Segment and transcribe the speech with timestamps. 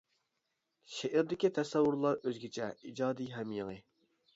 [0.93, 3.83] شېئىردىكى تەسەۋۋۇرلار ئۆزگىچە، ئىجادى ھەم يېڭى.